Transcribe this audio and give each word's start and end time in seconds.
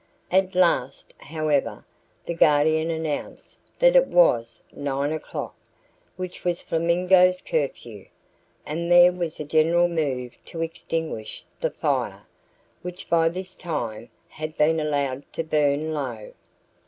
At 0.31 0.55
last, 0.55 1.13
however, 1.19 1.85
the 2.25 2.33
Guardian 2.33 2.89
announced 2.89 3.59
that 3.77 3.95
it 3.95 4.07
was 4.07 4.59
9 4.73 5.11
o'clock, 5.13 5.53
which 6.15 6.43
was 6.43 6.63
Flamingo's 6.63 7.39
curfew, 7.39 8.07
and 8.65 8.91
there 8.91 9.11
was 9.11 9.39
a 9.39 9.43
general 9.43 9.87
move 9.87 10.43
to 10.45 10.63
extinguish 10.63 11.45
the 11.59 11.69
fire, 11.69 12.25
which 12.81 13.11
by 13.11 13.29
this 13.29 13.55
time 13.55 14.09
had 14.27 14.57
been 14.57 14.79
allowed 14.79 15.23
to 15.33 15.43
burn 15.43 15.93
low. 15.93 16.33